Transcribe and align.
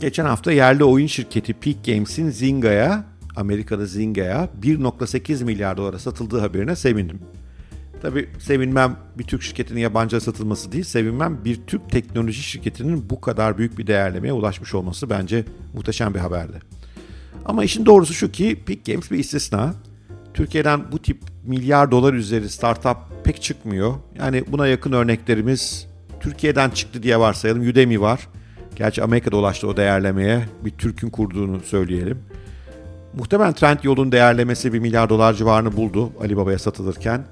Geçen 0.00 0.24
hafta 0.24 0.52
yerli 0.52 0.84
oyun 0.84 1.06
şirketi 1.06 1.54
Peak 1.54 1.84
Games'in 1.84 2.30
Zynga'ya, 2.30 3.04
Amerika'da 3.36 3.86
Zynga'ya 3.86 4.48
1.8 4.62 5.44
milyar 5.44 5.76
dolara 5.76 5.98
satıldığı 5.98 6.40
haberine 6.40 6.76
sevindim. 6.76 7.18
Tabi 8.02 8.28
sevinmem 8.38 8.96
bir 9.18 9.24
Türk 9.24 9.42
şirketinin 9.42 9.80
yabancıya 9.80 10.20
satılması 10.20 10.72
değil, 10.72 10.84
sevinmem 10.84 11.44
bir 11.44 11.60
Türk 11.66 11.90
teknoloji 11.90 12.42
şirketinin 12.42 13.10
bu 13.10 13.20
kadar 13.20 13.58
büyük 13.58 13.78
bir 13.78 13.86
değerlemeye 13.86 14.32
ulaşmış 14.32 14.74
olması 14.74 15.10
bence 15.10 15.44
muhteşem 15.74 16.14
bir 16.14 16.18
haberdi. 16.18 16.58
Ama 17.44 17.64
işin 17.64 17.86
doğrusu 17.86 18.14
şu 18.14 18.32
ki 18.32 18.62
Peak 18.66 18.84
Games 18.84 19.10
bir 19.10 19.18
istisna. 19.18 19.74
Türkiye'den 20.34 20.92
bu 20.92 21.02
tip 21.02 21.18
milyar 21.44 21.90
dolar 21.90 22.14
üzeri 22.14 22.48
startup 22.48 22.96
pek 23.24 23.42
çıkmıyor. 23.42 23.94
Yani 24.18 24.44
buna 24.48 24.66
yakın 24.66 24.92
örneklerimiz 24.92 25.86
Türkiye'den 26.20 26.70
çıktı 26.70 27.02
diye 27.02 27.18
varsayalım 27.18 27.68
Udemy 27.68 28.00
var. 28.00 28.28
Gerçi 28.80 29.02
Amerika'da 29.02 29.36
ulaştı 29.36 29.68
o 29.68 29.76
değerlemeye. 29.76 30.40
Bir 30.64 30.70
Türk'ün 30.70 31.10
kurduğunu 31.10 31.60
söyleyelim. 31.60 32.18
Muhtemelen 33.14 33.52
Trend 33.52 33.78
yolun 33.82 34.12
değerlemesi 34.12 34.72
bir 34.72 34.78
milyar 34.78 35.08
dolar 35.08 35.34
civarını 35.34 35.76
buldu 35.76 36.12
Alibaba'ya 36.20 36.58
satılırken. 36.58 37.22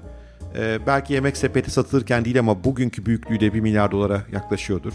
Ee, 0.57 0.79
belki 0.87 1.13
yemek 1.13 1.37
sepeti 1.37 1.71
satılırken 1.71 2.25
değil 2.25 2.39
ama 2.39 2.63
bugünkü 2.63 3.05
büyüklüğü 3.05 3.39
de 3.39 3.53
bir 3.53 3.59
milyar 3.59 3.91
dolara 3.91 4.23
yaklaşıyordur. 4.31 4.93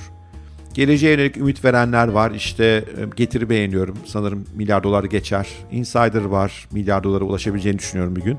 Geleceğe 0.75 1.13
yönelik 1.13 1.37
ümit 1.37 1.65
verenler 1.65 2.09
var. 2.09 2.31
İşte 2.31 2.65
e, 2.65 2.85
getiri 3.17 3.51
beğeniyorum. 3.51 3.97
Sanırım 4.07 4.45
milyar 4.55 4.83
doları 4.83 5.07
geçer. 5.07 5.49
Insider 5.71 6.25
var. 6.25 6.69
Milyar 6.73 7.05
dolara 7.05 7.25
ulaşabileceğini 7.25 7.79
düşünüyorum 7.79 8.17
bir 8.17 8.23
gün. 8.23 8.39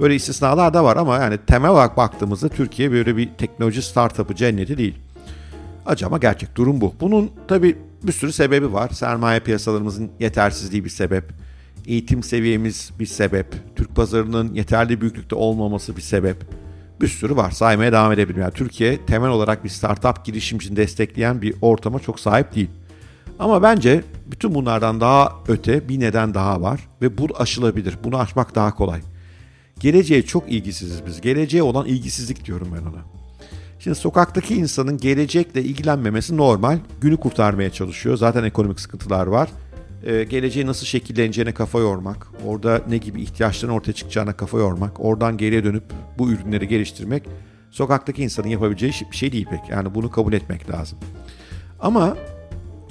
Böyle 0.00 0.14
istisnalar 0.14 0.74
da 0.74 0.84
var 0.84 0.96
ama 0.96 1.18
yani 1.18 1.38
temel 1.46 1.70
olarak 1.70 1.96
baktığımızda 1.96 2.48
Türkiye 2.48 2.92
böyle 2.92 3.16
bir 3.16 3.28
teknoloji 3.38 3.82
startup'ı 3.82 4.34
cenneti 4.34 4.78
değil. 4.78 4.94
Acaba 5.86 6.18
gerçek 6.18 6.56
durum 6.56 6.80
bu. 6.80 6.94
Bunun 7.00 7.30
tabi 7.48 7.76
bir 8.02 8.12
sürü 8.12 8.32
sebebi 8.32 8.72
var. 8.72 8.88
Sermaye 8.88 9.40
piyasalarımızın 9.40 10.10
yetersizliği 10.20 10.84
bir 10.84 10.90
sebep. 10.90 11.24
Eğitim 11.86 12.22
seviyemiz 12.22 12.90
bir 12.98 13.06
sebep. 13.06 13.46
Türk 13.76 13.96
pazarının 13.96 14.54
yeterli 14.54 15.00
büyüklükte 15.00 15.36
olmaması 15.36 15.96
bir 15.96 16.02
sebep. 16.02 16.36
Bir 17.00 17.08
sürü 17.08 17.36
var. 17.36 17.50
Saymaya 17.50 17.92
devam 17.92 18.12
edebilirim. 18.12 18.42
Yani 18.42 18.52
Türkiye 18.52 19.06
temel 19.06 19.30
olarak 19.30 19.64
bir 19.64 19.68
startup 19.68 20.24
girişimcini 20.24 20.76
destekleyen 20.76 21.42
bir 21.42 21.54
ortama 21.62 22.00
çok 22.00 22.20
sahip 22.20 22.54
değil. 22.54 22.70
Ama 23.38 23.62
bence 23.62 24.04
bütün 24.26 24.54
bunlardan 24.54 25.00
daha 25.00 25.32
öte 25.48 25.88
bir 25.88 26.00
neden 26.00 26.34
daha 26.34 26.60
var 26.60 26.80
ve 27.02 27.18
bu 27.18 27.26
aşılabilir. 27.38 27.96
Bunu 28.04 28.18
aşmak 28.18 28.54
daha 28.54 28.74
kolay. 28.74 29.00
Geleceğe 29.80 30.22
çok 30.22 30.52
ilgisiziz 30.52 31.06
biz. 31.06 31.20
Geleceğe 31.20 31.62
olan 31.62 31.86
ilgisizlik 31.86 32.44
diyorum 32.44 32.68
ben 32.74 32.82
ona. 32.82 33.19
Şimdi 33.80 33.96
sokaktaki 33.96 34.54
insanın 34.54 34.98
gelecekle 34.98 35.62
ilgilenmemesi 35.62 36.36
normal. 36.36 36.78
Günü 37.00 37.16
kurtarmaya 37.16 37.70
çalışıyor. 37.70 38.16
Zaten 38.16 38.44
ekonomik 38.44 38.80
sıkıntılar 38.80 39.26
var. 39.26 39.50
Ee, 40.04 40.24
geleceği 40.24 40.66
nasıl 40.66 40.86
şekilleneceğine 40.86 41.54
kafa 41.54 41.78
yormak, 41.78 42.26
orada 42.46 42.80
ne 42.88 42.96
gibi 42.96 43.22
ihtiyaçların 43.22 43.72
ortaya 43.72 43.92
çıkacağına 43.92 44.32
kafa 44.32 44.58
yormak, 44.58 45.00
oradan 45.00 45.36
geriye 45.36 45.64
dönüp 45.64 45.84
bu 46.18 46.30
ürünleri 46.30 46.68
geliştirmek 46.68 47.28
sokaktaki 47.70 48.22
insanın 48.22 48.48
yapabileceği 48.48 48.92
bir 49.12 49.16
şey 49.16 49.32
değil 49.32 49.46
pek. 49.50 49.68
Yani 49.70 49.94
bunu 49.94 50.10
kabul 50.10 50.32
etmek 50.32 50.70
lazım. 50.70 50.98
Ama 51.80 52.16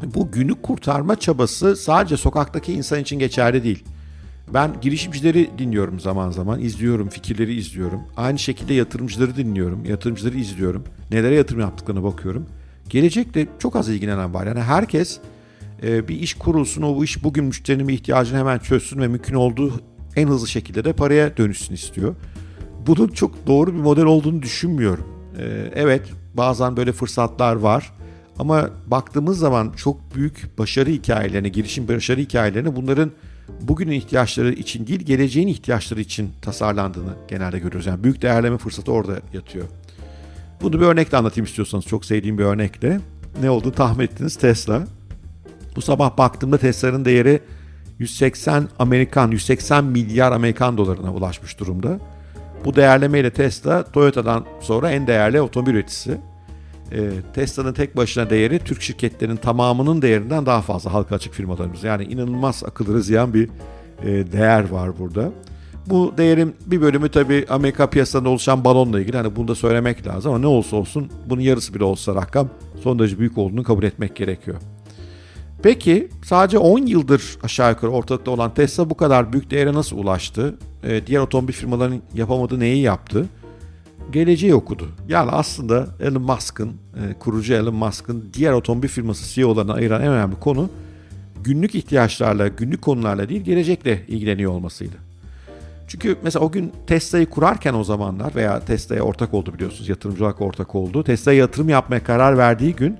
bu 0.03 0.31
günü 0.31 0.61
kurtarma 0.61 1.15
çabası 1.19 1.75
sadece 1.75 2.17
sokaktaki 2.17 2.73
insan 2.73 2.99
için 2.99 3.19
geçerli 3.19 3.63
değil. 3.63 3.83
Ben 4.53 4.81
girişimcileri 4.81 5.49
dinliyorum 5.57 5.99
zaman 5.99 6.31
zaman, 6.31 6.59
izliyorum, 6.59 7.09
fikirleri 7.09 7.53
izliyorum. 7.53 8.01
Aynı 8.17 8.39
şekilde 8.39 8.73
yatırımcıları 8.73 9.35
dinliyorum, 9.35 9.85
yatırımcıları 9.85 10.37
izliyorum. 10.37 10.83
Nelere 11.11 11.35
yatırım 11.35 11.61
yaptıklarına 11.61 12.03
bakıyorum. 12.03 12.45
Gelecekte 12.89 13.47
çok 13.59 13.75
az 13.75 13.89
ilgilenen 13.89 14.33
var. 14.33 14.47
Yani 14.47 14.59
herkes 14.59 15.19
e, 15.83 16.07
bir 16.07 16.19
iş 16.19 16.33
kurulsun, 16.33 16.81
o 16.81 16.95
bu 16.95 17.03
iş 17.03 17.23
bugün 17.23 17.45
müşterinin 17.45 17.87
bir 17.87 17.93
ihtiyacını 17.93 18.37
hemen 18.37 18.59
çözsün 18.59 19.01
ve 19.01 19.07
mümkün 19.07 19.35
olduğu 19.35 19.73
en 20.15 20.27
hızlı 20.27 20.47
şekilde 20.47 20.83
de 20.83 20.93
paraya 20.93 21.37
dönüşsün 21.37 21.73
istiyor. 21.73 22.15
Bunun 22.87 23.07
çok 23.07 23.47
doğru 23.47 23.73
bir 23.73 23.79
model 23.79 24.05
olduğunu 24.05 24.41
düşünmüyorum. 24.41 25.07
E, 25.39 25.71
evet, 25.75 26.01
bazen 26.33 26.77
böyle 26.77 26.91
fırsatlar 26.91 27.55
var. 27.55 27.93
Ama 28.39 28.69
baktığımız 28.87 29.39
zaman 29.39 29.71
çok 29.77 30.15
büyük 30.15 30.57
başarı 30.57 30.89
hikayelerine, 30.89 31.49
girişim 31.49 31.87
başarı 31.87 32.21
hikayelerine 32.21 32.75
bunların 32.75 33.11
bugünün 33.61 33.91
ihtiyaçları 33.91 34.53
için 34.53 34.87
değil, 34.87 34.99
geleceğin 34.99 35.47
ihtiyaçları 35.47 36.01
için 36.01 36.31
tasarlandığını 36.41 37.13
genelde 37.27 37.59
görüyoruz. 37.59 37.85
Yani 37.85 38.03
büyük 38.03 38.21
değerleme 38.21 38.57
fırsatı 38.57 38.91
orada 38.91 39.19
yatıyor. 39.33 39.65
Bunu 40.61 40.81
bir 40.81 40.85
örnekle 40.85 41.17
anlatayım 41.17 41.45
istiyorsanız. 41.45 41.85
Çok 41.85 42.05
sevdiğim 42.05 42.37
bir 42.37 42.43
örnekle. 42.43 42.99
Ne 43.41 43.49
olduğunu 43.49 43.73
tahmin 43.73 44.05
ettiniz 44.05 44.35
Tesla. 44.35 44.87
Bu 45.75 45.81
sabah 45.81 46.17
baktığımda 46.17 46.57
Tesla'nın 46.57 47.05
değeri 47.05 47.41
180 47.99 48.69
Amerikan, 48.79 49.31
180 49.31 49.83
milyar 49.83 50.31
Amerikan 50.31 50.77
dolarına 50.77 51.13
ulaşmış 51.13 51.59
durumda. 51.59 51.99
Bu 52.65 52.75
değerlemeyle 52.75 53.33
Tesla 53.33 53.83
Toyota'dan 53.83 54.45
sonra 54.61 54.91
en 54.91 55.07
değerli 55.07 55.41
otomobil 55.41 55.73
üreticisi. 55.73 56.17
Ee, 56.91 57.09
Tesla'nın 57.33 57.73
tek 57.73 57.97
başına 57.97 58.29
değeri 58.29 58.59
Türk 58.59 58.81
şirketlerinin 58.81 59.35
tamamının 59.35 60.01
değerinden 60.01 60.45
daha 60.45 60.61
fazla 60.61 60.93
halka 60.93 61.15
açık 61.15 61.33
firmalarımız. 61.33 61.83
Yani 61.83 62.03
inanılmaz 62.03 62.63
akılları 62.63 63.03
ziyan 63.03 63.33
bir 63.33 63.49
e, 64.03 64.31
değer 64.31 64.69
var 64.69 64.99
burada. 64.99 65.31
Bu 65.85 66.13
değerin 66.17 66.55
bir 66.65 66.81
bölümü 66.81 67.09
tabii 67.09 67.45
Amerika 67.49 67.89
piyasasında 67.89 68.29
oluşan 68.29 68.63
balonla 68.63 68.99
ilgili. 68.99 69.17
Hani 69.17 69.35
bunu 69.35 69.47
da 69.47 69.55
söylemek 69.55 70.07
lazım 70.07 70.31
ama 70.31 70.39
ne 70.39 70.47
olsa 70.47 70.75
olsun 70.75 71.11
bunun 71.25 71.41
yarısı 71.41 71.73
bile 71.73 71.83
olsa 71.83 72.15
rakam 72.15 72.49
son 72.83 72.99
derece 72.99 73.19
büyük 73.19 73.37
olduğunu 73.37 73.63
kabul 73.63 73.83
etmek 73.83 74.15
gerekiyor. 74.15 74.57
Peki 75.63 76.09
sadece 76.23 76.57
10 76.57 76.85
yıldır 76.85 77.37
aşağı 77.43 77.69
yukarı 77.69 77.91
ortalıkta 77.91 78.31
olan 78.31 78.53
Tesla 78.53 78.89
bu 78.89 78.97
kadar 78.97 79.33
büyük 79.33 79.51
değere 79.51 79.73
nasıl 79.73 79.97
ulaştı? 79.97 80.55
Ee, 80.83 81.07
diğer 81.07 81.21
otomobil 81.21 81.53
firmalarının 81.53 82.01
yapamadığı 82.13 82.59
neyi 82.59 82.81
yaptı? 82.81 83.25
Geleceği 84.11 84.55
okudu. 84.55 84.87
Yani 85.07 85.31
aslında 85.31 85.87
Elon 85.99 86.21
Musk'ın, 86.21 86.69
e, 86.69 87.13
kurucu 87.19 87.53
Elon 87.53 87.75
Musk'ın 87.75 88.29
diğer 88.33 88.53
otomobil 88.53 88.87
firması 88.87 89.33
CEO'larına 89.33 89.73
ayıran 89.73 90.01
en 90.01 90.07
önemli 90.07 90.35
konu 90.39 90.69
günlük 91.43 91.75
ihtiyaçlarla, 91.75 92.47
günlük 92.47 92.81
konularla 92.81 93.29
değil 93.29 93.41
gelecekle 93.41 94.05
ilgileniyor 94.07 94.51
olmasıydı. 94.51 94.95
Çünkü 95.87 96.15
mesela 96.23 96.45
o 96.45 96.51
gün 96.51 96.71
Tesla'yı 96.87 97.25
kurarken 97.25 97.73
o 97.73 97.83
zamanlar 97.83 98.35
veya 98.35 98.59
Tesla'ya 98.59 99.01
ortak 99.01 99.33
oldu 99.33 99.53
biliyorsunuz 99.53 99.89
yatırımcı 99.89 100.25
ortak 100.25 100.75
oldu. 100.75 101.03
Tesla'ya 101.03 101.39
yatırım 101.39 101.69
yapmaya 101.69 102.03
karar 102.03 102.37
verdiği 102.37 102.75
gün 102.75 102.97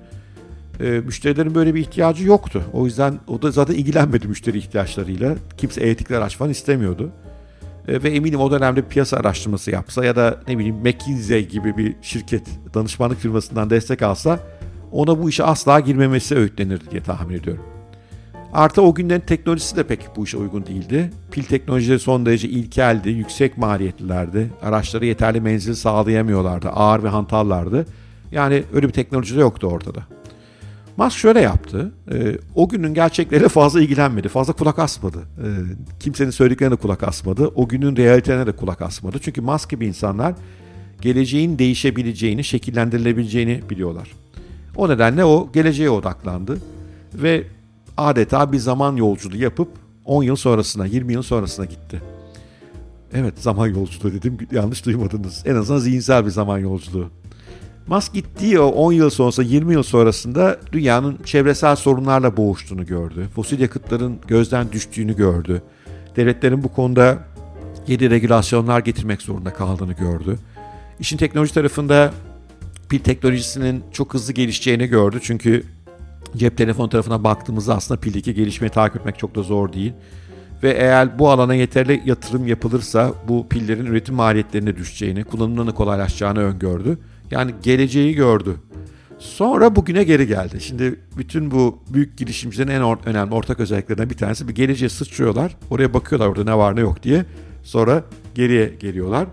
e, 0.80 0.84
müşterilerin 0.90 1.54
böyle 1.54 1.74
bir 1.74 1.80
ihtiyacı 1.80 2.24
yoktu. 2.24 2.62
O 2.72 2.86
yüzden 2.86 3.18
o 3.28 3.42
da 3.42 3.50
zaten 3.50 3.74
ilgilenmedi 3.74 4.28
müşteri 4.28 4.58
ihtiyaçlarıyla. 4.58 5.34
Kimse 5.56 5.80
elektrikli 5.80 6.16
araç 6.16 6.36
falan 6.36 6.50
istemiyordu. 6.50 7.10
E, 7.88 8.02
ve 8.02 8.10
eminim 8.10 8.40
o 8.40 8.50
dönemde 8.50 8.82
piyasa 8.82 9.16
araştırması 9.16 9.70
yapsa 9.70 10.04
ya 10.04 10.16
da 10.16 10.40
ne 10.48 10.58
bileyim 10.58 10.76
McKinsey 10.76 11.48
gibi 11.48 11.76
bir 11.76 11.94
şirket 12.02 12.46
danışmanlık 12.74 13.18
firmasından 13.18 13.70
destek 13.70 14.02
alsa 14.02 14.40
ona 14.92 15.22
bu 15.22 15.28
işe 15.28 15.44
asla 15.44 15.80
girmemesi 15.80 16.36
öğütlenirdi 16.36 16.90
diye 16.90 17.02
tahmin 17.02 17.34
ediyorum. 17.34 17.64
Artı 18.52 18.82
o 18.82 18.94
günlerin 18.94 19.20
teknolojisi 19.20 19.76
de 19.76 19.82
pek 19.86 20.00
bu 20.16 20.24
işe 20.24 20.36
uygun 20.36 20.66
değildi. 20.66 21.10
Pil 21.30 21.42
teknolojileri 21.42 21.98
son 21.98 22.26
derece 22.26 22.48
ilkeldi, 22.48 23.10
yüksek 23.10 23.58
maliyetlilerdi. 23.58 24.50
Araçları 24.62 25.06
yeterli 25.06 25.40
menzil 25.40 25.74
sağlayamıyorlardı, 25.74 26.68
ağır 26.68 27.02
ve 27.02 27.08
hantallardı. 27.08 27.86
Yani 28.32 28.62
öyle 28.74 28.88
bir 28.88 28.92
teknoloji 28.92 29.36
de 29.36 29.40
yoktu 29.40 29.66
ortada. 29.66 30.00
Musk 30.96 31.18
şöyle 31.18 31.40
yaptı. 31.40 31.92
E, 32.12 32.38
o 32.54 32.68
günün 32.68 32.94
gerçekleriyle 32.94 33.48
fazla 33.48 33.80
ilgilenmedi. 33.80 34.28
Fazla 34.28 34.52
kulak 34.52 34.78
asmadı. 34.78 35.18
E, 35.18 35.46
kimsenin 36.00 36.30
söylediklerine 36.30 36.74
de 36.74 36.80
kulak 36.80 37.02
asmadı. 37.02 37.46
O 37.54 37.68
günün 37.68 37.96
realitelerine 37.96 38.46
de 38.46 38.52
kulak 38.52 38.82
asmadı. 38.82 39.18
Çünkü 39.22 39.40
Musk 39.40 39.70
gibi 39.70 39.86
insanlar 39.86 40.34
geleceğin 41.00 41.58
değişebileceğini, 41.58 42.44
şekillendirilebileceğini 42.44 43.62
biliyorlar. 43.70 44.10
O 44.76 44.88
nedenle 44.88 45.24
o 45.24 45.52
geleceğe 45.52 45.90
odaklandı. 45.90 46.58
Ve 47.14 47.44
adeta 47.96 48.52
bir 48.52 48.58
zaman 48.58 48.96
yolculuğu 48.96 49.36
yapıp 49.36 49.68
10 50.04 50.22
yıl 50.22 50.36
sonrasına, 50.36 50.86
20 50.86 51.12
yıl 51.12 51.22
sonrasına 51.22 51.64
gitti. 51.64 52.02
Evet 53.12 53.34
zaman 53.38 53.66
yolculuğu 53.66 54.12
dedim 54.12 54.38
yanlış 54.52 54.86
duymadınız. 54.86 55.42
En 55.46 55.54
azından 55.54 55.78
zihinsel 55.78 56.24
bir 56.24 56.30
zaman 56.30 56.58
yolculuğu. 56.58 57.10
Musk 57.90 58.14
gittiği 58.14 58.60
o 58.60 58.66
10 58.66 58.92
yıl 58.92 59.10
sonrasında 59.10 59.46
20 59.46 59.72
yıl 59.72 59.82
sonrasında 59.82 60.60
dünyanın 60.72 61.18
çevresel 61.24 61.76
sorunlarla 61.76 62.36
boğuştuğunu 62.36 62.86
gördü. 62.86 63.28
Fosil 63.34 63.60
yakıtların 63.60 64.18
gözden 64.26 64.72
düştüğünü 64.72 65.16
gördü. 65.16 65.62
Devletlerin 66.16 66.62
bu 66.62 66.72
konuda 66.72 67.18
yeni 67.86 68.10
regülasyonlar 68.10 68.80
getirmek 68.80 69.22
zorunda 69.22 69.52
kaldığını 69.52 69.92
gördü. 69.92 70.38
İşin 71.00 71.16
teknoloji 71.16 71.54
tarafında 71.54 72.12
pil 72.88 72.98
teknolojisinin 72.98 73.84
çok 73.92 74.14
hızlı 74.14 74.32
gelişeceğini 74.32 74.86
gördü. 74.86 75.18
Çünkü 75.22 75.64
cep 76.36 76.56
telefon 76.56 76.88
tarafına 76.88 77.24
baktığımızda 77.24 77.76
aslında 77.76 78.00
pildeki 78.00 78.34
gelişmeyi 78.34 78.70
takip 78.70 79.00
etmek 79.00 79.18
çok 79.18 79.34
da 79.34 79.42
zor 79.42 79.72
değil. 79.72 79.92
Ve 80.62 80.70
eğer 80.70 81.18
bu 81.18 81.30
alana 81.30 81.54
yeterli 81.54 82.02
yatırım 82.04 82.46
yapılırsa 82.46 83.12
bu 83.28 83.48
pillerin 83.48 83.86
üretim 83.86 84.14
maliyetlerine 84.14 84.76
düşeceğini, 84.76 85.24
kullanımlarını 85.24 85.74
kolaylaşacağını 85.74 86.40
öngördü. 86.40 86.98
Yani 87.30 87.54
geleceği 87.62 88.14
gördü. 88.14 88.56
Sonra 89.18 89.76
bugüne 89.76 90.04
geri 90.04 90.26
geldi. 90.26 90.60
Şimdi 90.60 91.00
bütün 91.16 91.50
bu 91.50 91.78
büyük 91.92 92.18
girişimcilerin 92.18 92.70
en 92.70 92.80
or- 92.80 93.06
önemli 93.06 93.34
ortak 93.34 93.60
özelliklerinden 93.60 94.10
bir 94.10 94.16
tanesi 94.16 94.48
bir 94.48 94.54
geleceğe 94.54 94.88
sıçrıyorlar. 94.88 95.56
Oraya 95.70 95.94
bakıyorlar 95.94 96.26
orada 96.28 96.44
ne 96.44 96.56
var 96.56 96.76
ne 96.76 96.80
yok 96.80 97.02
diye. 97.02 97.24
Sonra 97.62 98.04
geriye 98.34 98.74
geliyorlar. 98.80 99.26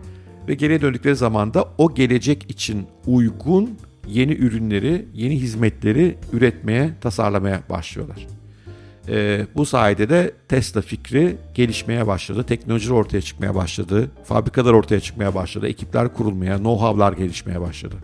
Ve 0.48 0.54
geriye 0.54 0.82
döndükleri 0.82 1.16
zaman 1.16 1.54
da 1.54 1.66
o 1.78 1.94
gelecek 1.96 2.52
için 2.52 2.88
uygun 3.06 3.70
yeni 4.08 4.34
ürünleri, 4.34 5.06
yeni 5.14 5.40
hizmetleri 5.42 6.18
üretmeye, 6.34 6.90
tasarlamaya 7.02 7.62
başlıyorlar. 7.70 8.28
Ee, 9.10 9.48
bu 9.56 9.66
sayede 9.66 10.10
de 10.10 10.32
Tesla 10.48 10.82
fikri 10.82 11.38
gelişmeye 11.54 12.08
başladı, 12.08 12.44
teknolojiler 12.44 12.96
ortaya 12.96 13.22
çıkmaya 13.22 13.56
başladı, 13.56 14.12
fabrikalar 14.24 14.74
ortaya 14.74 15.00
çıkmaya 15.00 15.36
başladı, 15.36 15.68
ekipler 15.68 16.14
kurulmaya, 16.14 16.56
know-how'lar 16.56 17.18
gelişmeye 17.18 17.62
başladı. 17.62 17.96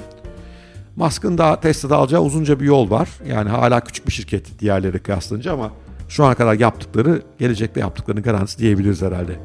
Musk'ın 0.95 1.37
da 1.37 1.59
Tesla'da 1.59 1.97
alacağı 1.97 2.21
uzunca 2.21 2.59
bir 2.59 2.65
yol 2.65 2.89
var. 2.89 3.09
Yani 3.27 3.49
hala 3.49 3.79
küçük 3.79 4.07
bir 4.07 4.11
şirket 4.11 4.59
diğerleri 4.59 4.99
kıyaslanınca 4.99 5.53
ama 5.53 5.71
şu 6.09 6.25
ana 6.25 6.35
kadar 6.35 6.53
yaptıkları, 6.53 7.21
gelecekte 7.39 7.79
yaptıklarını 7.79 8.21
garantisi 8.21 8.59
diyebiliriz 8.59 9.01
herhalde. 9.01 9.39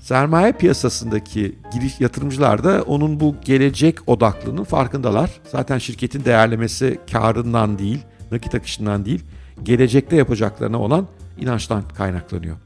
Sermaye 0.00 0.52
piyasasındaki 0.52 1.58
giriş 1.72 2.00
yatırımcılar 2.00 2.64
da 2.64 2.82
onun 2.82 3.20
bu 3.20 3.34
gelecek 3.44 4.08
odaklılığının 4.08 4.64
farkındalar. 4.64 5.30
Zaten 5.52 5.78
şirketin 5.78 6.24
değerlemesi 6.24 6.98
karından 7.12 7.78
değil, 7.78 7.98
nakit 8.30 8.54
akışından 8.54 9.04
değil, 9.04 9.24
gelecekte 9.62 10.16
yapacaklarına 10.16 10.78
olan 10.80 11.06
inançtan 11.38 11.82
kaynaklanıyor. 11.96 12.56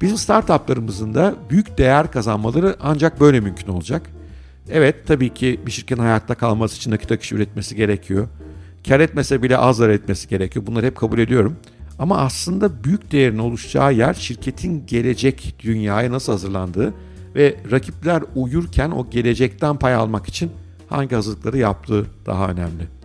Bizim 0.00 0.16
startuplarımızın 0.16 1.14
da 1.14 1.34
büyük 1.50 1.78
değer 1.78 2.12
kazanmaları 2.12 2.76
ancak 2.80 3.20
böyle 3.20 3.40
mümkün 3.40 3.68
olacak. 3.68 4.10
Evet 4.70 5.06
tabii 5.06 5.34
ki 5.34 5.60
bir 5.66 5.70
şirketin 5.70 6.02
hayatta 6.02 6.34
kalması 6.34 6.76
için 6.76 6.90
nakit 6.90 7.12
akışı 7.12 7.34
üretmesi 7.34 7.76
gerekiyor. 7.76 8.28
Kar 8.88 9.00
etmese 9.00 9.42
bile 9.42 9.56
az 9.56 9.76
zarar 9.76 9.92
etmesi 9.92 10.28
gerekiyor. 10.28 10.66
Bunları 10.66 10.86
hep 10.86 10.96
kabul 10.96 11.18
ediyorum. 11.18 11.56
Ama 11.98 12.18
aslında 12.18 12.84
büyük 12.84 13.12
değerin 13.12 13.38
oluşacağı 13.38 13.94
yer 13.94 14.14
şirketin 14.14 14.86
gelecek 14.86 15.56
dünyaya 15.60 16.12
nasıl 16.12 16.32
hazırlandığı 16.32 16.94
ve 17.34 17.56
rakipler 17.70 18.22
uyurken 18.34 18.90
o 18.90 19.10
gelecekten 19.10 19.76
pay 19.76 19.94
almak 19.94 20.28
için 20.28 20.50
hangi 20.88 21.14
hazırlıkları 21.14 21.58
yaptığı 21.58 22.06
daha 22.26 22.48
önemli. 22.48 22.99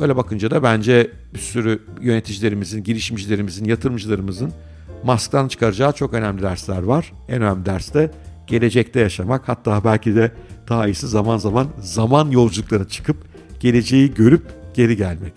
Öyle 0.00 0.16
bakınca 0.16 0.50
da 0.50 0.62
bence 0.62 1.10
bir 1.34 1.38
sürü 1.38 1.82
yöneticilerimizin, 2.00 2.84
girişimcilerimizin, 2.84 3.64
yatırımcılarımızın 3.64 4.52
Musk'tan 5.04 5.48
çıkaracağı 5.48 5.92
çok 5.92 6.14
önemli 6.14 6.42
dersler 6.42 6.82
var. 6.82 7.12
En 7.28 7.42
önemli 7.42 7.66
ders 7.66 7.94
de 7.94 8.10
gelecekte 8.46 9.00
yaşamak. 9.00 9.48
Hatta 9.48 9.84
belki 9.84 10.16
de 10.16 10.32
daha 10.68 10.86
iyisi 10.86 11.08
zaman 11.08 11.36
zaman 11.36 11.68
zaman 11.80 12.30
yolculuklara 12.30 12.88
çıkıp 12.88 13.16
geleceği 13.60 14.14
görüp 14.14 14.42
geri 14.74 14.96
gelmek. 14.96 15.32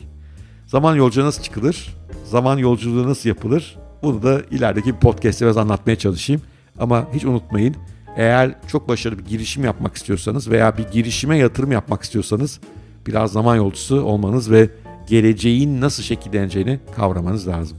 Zaman 0.65 0.95
yolculuğu 0.95 1.25
nasıl 1.25 1.43
çıkılır? 1.43 1.95
Zaman 2.25 2.57
yolculuğu 2.57 3.07
nasıl 3.09 3.29
yapılır? 3.29 3.77
Bunu 4.03 4.23
da 4.23 4.41
ilerideki 4.51 4.95
bir 4.95 4.99
podcast'te 4.99 5.45
biraz 5.45 5.57
anlatmaya 5.57 5.95
çalışayım. 5.95 6.41
Ama 6.79 7.07
hiç 7.13 7.25
unutmayın 7.25 7.75
eğer 8.15 8.55
çok 8.67 8.87
başarılı 8.87 9.19
bir 9.19 9.25
girişim 9.25 9.63
yapmak 9.63 9.95
istiyorsanız 9.95 10.49
veya 10.49 10.77
bir 10.77 10.83
girişime 10.83 11.37
yatırım 11.37 11.71
yapmak 11.71 12.03
istiyorsanız 12.03 12.59
biraz 13.07 13.31
zaman 13.31 13.55
yolcusu 13.55 14.01
olmanız 14.01 14.51
ve 14.51 14.69
geleceğin 15.07 15.81
nasıl 15.81 16.03
şekilleneceğini 16.03 16.79
kavramanız 16.95 17.47
lazım. 17.47 17.77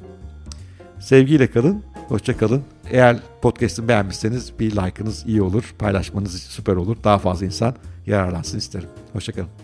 Sevgiyle 1.00 1.50
kalın, 1.50 1.82
hoşça 2.08 2.36
kalın. 2.36 2.62
Eğer 2.90 3.16
podcast'ı 3.42 3.88
beğenmişseniz 3.88 4.58
bir 4.58 4.70
like'ınız 4.70 5.24
iyi 5.26 5.42
olur, 5.42 5.74
paylaşmanız 5.78 6.42
süper 6.42 6.76
olur. 6.76 6.96
Daha 7.04 7.18
fazla 7.18 7.46
insan 7.46 7.74
yararlansın 8.06 8.58
isterim. 8.58 8.88
Hoşçakalın. 9.12 9.61